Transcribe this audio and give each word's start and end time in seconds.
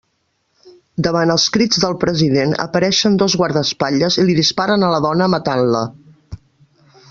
Davant 1.07 1.33
els 1.33 1.45
crits 1.57 1.81
del 1.83 1.93
president, 2.03 2.55
apareixen 2.65 3.19
dos 3.23 3.37
guardaespatlles 3.43 4.19
i 4.25 4.29
li 4.31 4.39
disparen 4.41 4.89
a 4.89 4.91
la 4.95 5.03
dona, 5.09 5.29
matant-la. 5.37 5.87